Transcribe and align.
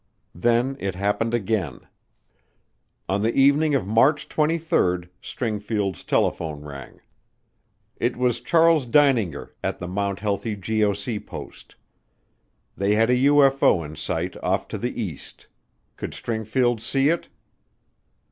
Then 0.33 0.77
it 0.79 0.95
happened 0.95 1.35
again. 1.35 1.81
On 3.07 3.21
the 3.21 3.35
evening 3.35 3.75
of 3.75 3.85
March 3.85 4.27
23rd 4.29 5.09
Stringfield's 5.21 6.03
telephone 6.03 6.63
rang. 6.65 7.01
It 7.97 8.17
was 8.17 8.41
Charles 8.41 8.87
Deininger 8.87 9.49
at 9.63 9.77
the 9.77 9.87
Mt. 9.87 10.21
Healthy 10.21 10.55
GOC 10.57 11.23
post. 11.27 11.75
They 12.75 12.95
had 12.95 13.11
a 13.11 13.17
UFO 13.25 13.85
in 13.85 13.95
sight 13.95 14.35
off 14.41 14.67
to 14.69 14.79
the 14.79 14.99
east. 14.99 15.45
Could 15.97 16.13
Stringfield 16.15 16.79
see 16.81 17.09
it? 17.09 17.29